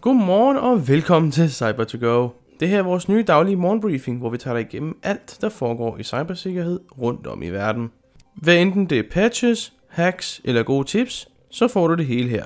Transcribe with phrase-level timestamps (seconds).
[0.00, 2.28] Godmorgen og velkommen til cyber to go
[2.60, 5.98] Det her er vores nye daglige morgenbriefing, hvor vi tager dig igennem alt, der foregår
[5.98, 7.90] i cybersikkerhed rundt om i verden.
[8.34, 12.44] Hvad enten det er patches, hacks eller gode tips, så får du det hele her.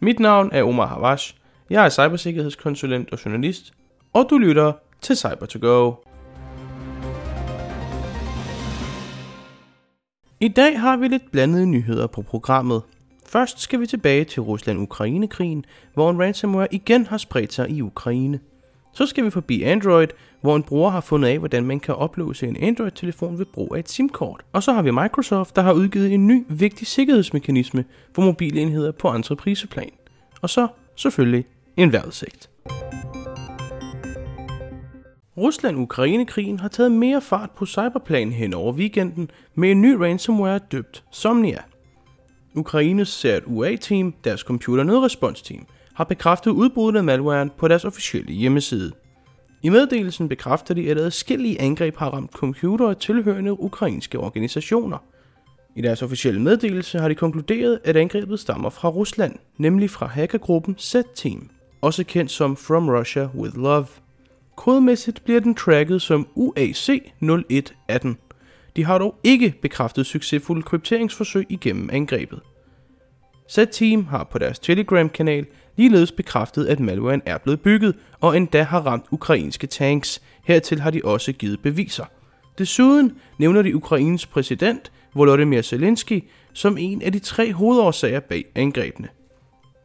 [0.00, 1.36] Mit navn er Omar Havash.
[1.70, 3.72] Jeg er cybersikkerhedskonsulent og journalist,
[4.12, 5.92] og du lytter til Cyber to go
[10.40, 12.82] I dag har vi lidt blandede nyheder på programmet.
[13.28, 18.40] Først skal vi tilbage til Rusland-Ukraine-krigen, hvor en ransomware igen har spredt sig i Ukraine.
[18.92, 20.08] Så skal vi forbi Android,
[20.40, 23.78] hvor en bruger har fundet af, hvordan man kan opløse en Android-telefon ved brug af
[23.78, 24.44] et SIM-kort.
[24.52, 27.84] Og så har vi Microsoft, der har udgivet en ny vigtig sikkerhedsmekanisme
[28.14, 29.90] for mobile enheder på entrepriseplan.
[30.42, 31.44] Og så selvfølgelig
[31.76, 32.50] en vejrudsigt.
[35.36, 41.04] Rusland-Ukraine-krigen har taget mere fart på cyberplan hen over weekenden med en ny ransomware døbt
[41.10, 41.58] Somnia.
[42.58, 48.92] Ukraines CERT-UA-team, deres computer nødresponsteam, har bekræftet udbruddet af malwaren på deres officielle hjemmeside.
[49.62, 54.98] I meddelelsen bekræfter de, at adskillige angreb har ramt computere tilhørende ukrainske organisationer.
[55.76, 60.76] I deres officielle meddelelse har de konkluderet, at angrebet stammer fra Rusland, nemlig fra hackergruppen
[60.78, 63.86] Z-Team, også kendt som From Russia With Love.
[64.56, 66.88] Kodemæssigt bliver den tracket som UAC
[67.20, 68.18] 0118.
[68.76, 72.40] De har dog ikke bekræftet succesfulde krypteringsforsøg igennem angrebet.
[73.50, 78.80] Z-Team har på deres Telegram-kanal ligeledes bekræftet, at malwaren er blevet bygget og endda har
[78.80, 80.22] ramt ukrainske tanks.
[80.44, 82.04] Hertil har de også givet beviser.
[82.58, 89.08] Desuden nævner de Ukraines præsident, Volodymyr Zelensky, som en af de tre hovedårsager bag angrebene.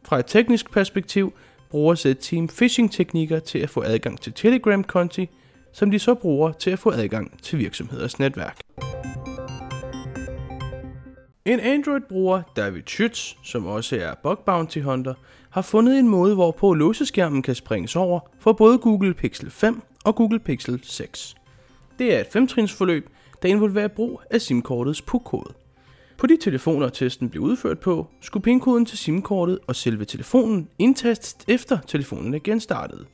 [0.04, 1.32] Fra et teknisk perspektiv
[1.70, 5.30] bruger Z-Team phishing-teknikker til at få adgang til Telegram-konti,
[5.74, 8.60] som de så bruger til at få adgang til virksomheders netværk.
[11.44, 15.14] En Android-bruger, David Schütz, som også er bug bounty hunter,
[15.50, 20.14] har fundet en måde, hvorpå låseskærmen kan springes over for både Google Pixel 5 og
[20.16, 21.34] Google Pixel 6.
[21.98, 23.08] Det er et femtrinsforløb,
[23.42, 25.54] der involverer brug af SIM-kortets PUK-kode.
[26.18, 31.44] På de telefoner, testen blev udført på, skulle PIN-koden til SIM-kortet og selve telefonen indtastes
[31.48, 33.06] efter telefonen er genstartet.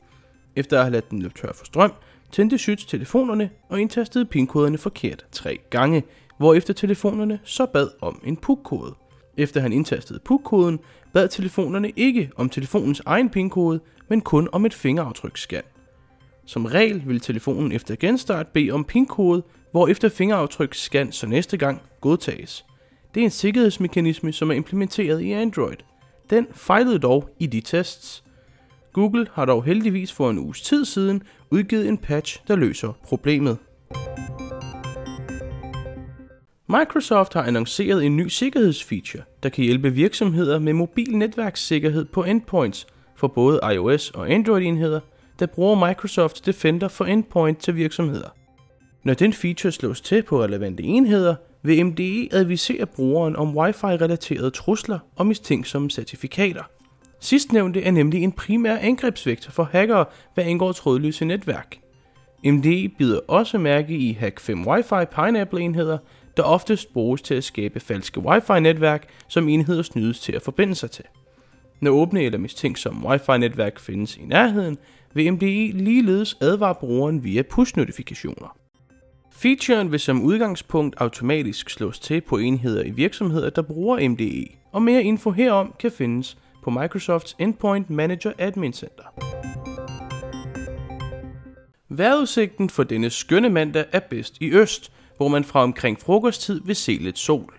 [0.55, 1.93] Efter at have ladet den løbe tør for strøm,
[2.31, 6.03] tændte Schütz telefonerne og indtastede pinkoderne forkert tre gange,
[6.37, 8.93] hvorefter telefonerne så bad om en PUK-kode.
[9.37, 10.79] Efter han indtastede PUK-koden,
[11.13, 15.63] bad telefonerne ikke om telefonens egen pinkode, men kun om et fingeraftryksscan.
[16.45, 21.57] Som regel vil telefonen efter genstart bede om pinkode, hvorefter hvor efter fingeraftryksscan så næste
[21.57, 22.65] gang godtages.
[23.13, 25.75] Det er en sikkerhedsmekanisme, som er implementeret i Android.
[26.29, 28.23] Den fejlede dog i de tests.
[28.93, 33.57] Google har dog heldigvis for en uges tid siden udgivet en patch, der løser problemet.
[36.69, 42.87] Microsoft har annonceret en ny sikkerhedsfeature, der kan hjælpe virksomheder med mobil netværkssikkerhed på endpoints
[43.15, 44.99] for både iOS og Android-enheder,
[45.39, 48.29] der bruger Microsoft Defender for Endpoint til virksomheder.
[49.03, 54.99] Når den feature slås til på relevante enheder, vil MDE advisere brugeren om Wi-Fi-relaterede trusler
[55.15, 56.63] og mistænksomme certifikater.
[57.21, 61.77] Sidstnævnte er nemlig en primær angrebsvektor for hackere, hvad angår trådløse netværk.
[62.45, 65.97] MDE bider også mærke i Hack 5 Wi-Fi Pineapple-enheder,
[66.37, 70.91] der oftest bruges til at skabe falske Wi-Fi-netværk, som enheder snydes til at forbinde sig
[70.91, 71.05] til.
[71.79, 74.77] Når åbne eller mistænksomme Wi-Fi-netværk findes i nærheden,
[75.13, 78.57] vil MDE ligeledes advare brugeren via push-notifikationer.
[79.31, 84.81] Featuren vil som udgangspunkt automatisk slås til på enheder i virksomheder, der bruger MDE, og
[84.81, 89.03] mere info herom kan findes på Microsofts Endpoint Manager Admin Center.
[91.89, 96.75] Vejrudsigten for denne skønne mandag er bedst i øst, hvor man fra omkring frokosttid vil
[96.75, 97.53] se lidt sol.